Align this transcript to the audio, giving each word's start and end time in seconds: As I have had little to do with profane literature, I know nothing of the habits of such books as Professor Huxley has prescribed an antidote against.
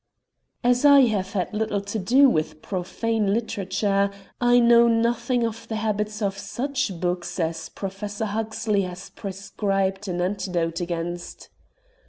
As 0.63 0.83
I 0.83 1.01
have 1.01 1.33
had 1.33 1.53
little 1.53 1.79
to 1.79 1.99
do 1.99 2.27
with 2.27 2.63
profane 2.63 3.31
literature, 3.35 4.09
I 4.41 4.59
know 4.59 4.87
nothing 4.87 5.45
of 5.45 5.67
the 5.67 5.75
habits 5.75 6.23
of 6.23 6.39
such 6.39 6.99
books 6.99 7.39
as 7.39 7.69
Professor 7.69 8.25
Huxley 8.25 8.81
has 8.81 9.11
prescribed 9.11 10.07
an 10.07 10.19
antidote 10.19 10.81
against. 10.81 11.49